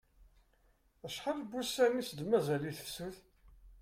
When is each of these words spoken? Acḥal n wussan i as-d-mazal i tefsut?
Acḥal 1.05 1.37
n 1.39 1.47
wussan 1.51 1.93
i 1.99 2.01
as-d-mazal 2.05 2.61
i 2.65 2.71
tefsut? 2.77 3.17